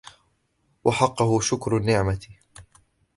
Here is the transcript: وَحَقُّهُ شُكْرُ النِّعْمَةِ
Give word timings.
وَحَقُّهُ 0.83 1.39
شُكْرُ 1.41 1.73
النِّعْمَةِ 1.77 2.27